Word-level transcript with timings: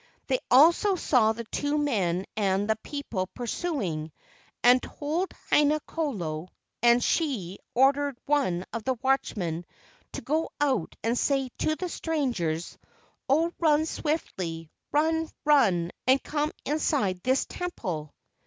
They 0.25 0.39
also 0.49 0.95
saw 0.95 1.31
the 1.31 1.43
two 1.43 1.77
men 1.77 2.25
and 2.35 2.67
the 2.67 2.75
people 2.77 3.27
pursuing, 3.27 4.11
and 4.63 4.81
told 4.81 5.29
Haina 5.51 5.79
kolo, 5.85 6.47
and 6.81 7.03
she 7.03 7.59
ordered 7.75 8.17
one 8.25 8.65
of 8.73 8.83
the 8.83 8.95
watchmen 9.03 9.63
to 10.13 10.21
go 10.21 10.49
out 10.59 10.95
and 11.03 11.15
say 11.15 11.49
to 11.59 11.75
the 11.75 11.87
strangers, 11.87 12.79
"Oh, 13.29 13.53
run 13.59 13.85
swiftly; 13.85 14.71
run, 14.91 15.29
run, 15.45 15.91
and 16.07 16.23
come 16.23 16.51
inside 16.65 17.21
this 17.21 17.45
temple!" 17.45 18.11